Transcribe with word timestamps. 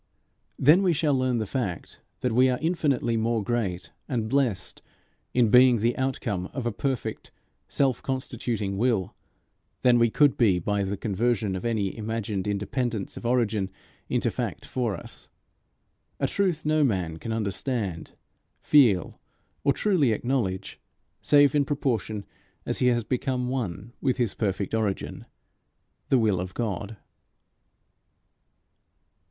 Then 0.57 0.81
we 0.81 0.93
shall 0.93 1.13
learn 1.13 1.37
the 1.37 1.45
fact 1.45 1.99
that 2.21 2.31
we 2.31 2.49
are 2.49 2.57
infinitely 2.59 3.17
more 3.17 3.43
great 3.43 3.91
and 4.09 4.27
blessed 4.27 4.81
in 5.31 5.49
being 5.51 5.77
the 5.77 5.95
outcome 5.95 6.47
of 6.53 6.65
a 6.65 6.71
perfect 6.71 7.29
self 7.67 8.01
constituting 8.01 8.79
will, 8.79 9.15
than 9.83 9.99
we 9.99 10.09
could 10.09 10.37
be 10.37 10.57
by 10.57 10.83
the 10.83 10.97
conversion 10.97 11.55
of 11.55 11.65
any 11.65 11.95
imagined 11.95 12.47
independence 12.47 13.15
of 13.15 13.27
origin 13.27 13.69
into 14.09 14.31
fact 14.31 14.65
for 14.65 14.95
us 14.97 15.29
a 16.19 16.25
truth 16.25 16.65
no 16.65 16.83
man 16.83 17.17
can 17.17 17.31
understand, 17.31 18.13
feel, 18.59 19.19
or 19.63 19.71
truly 19.71 20.13
acknowledge, 20.13 20.79
save 21.21 21.53
in 21.53 21.63
proportion 21.63 22.25
as 22.65 22.79
he 22.79 22.87
has 22.87 23.03
become 23.03 23.49
one 23.49 23.93
with 24.01 24.17
his 24.17 24.33
perfect 24.33 24.73
origin, 24.73 25.27
the 26.09 26.17
will 26.17 26.39
of 26.39 26.55
God. 26.55 26.97